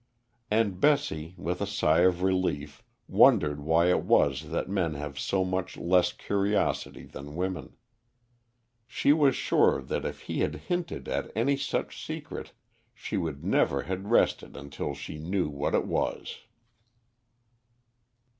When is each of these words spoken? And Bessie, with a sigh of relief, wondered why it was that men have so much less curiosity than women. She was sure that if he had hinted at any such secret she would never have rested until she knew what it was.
And 0.49 0.79
Bessie, 0.81 1.35
with 1.37 1.61
a 1.61 1.67
sigh 1.67 1.99
of 1.99 2.23
relief, 2.23 2.81
wondered 3.07 3.59
why 3.59 3.91
it 3.91 4.01
was 4.01 4.49
that 4.49 4.67
men 4.67 4.95
have 4.95 5.19
so 5.19 5.45
much 5.45 5.77
less 5.77 6.11
curiosity 6.11 7.05
than 7.05 7.35
women. 7.35 7.75
She 8.87 9.13
was 9.13 9.35
sure 9.35 9.79
that 9.79 10.03
if 10.03 10.21
he 10.21 10.39
had 10.39 10.55
hinted 10.55 11.07
at 11.07 11.29
any 11.35 11.55
such 11.55 12.03
secret 12.03 12.51
she 12.95 13.15
would 13.15 13.43
never 13.45 13.83
have 13.83 14.05
rested 14.07 14.57
until 14.57 14.95
she 14.95 15.19
knew 15.19 15.49
what 15.49 15.75
it 15.75 15.85
was. 15.85 16.39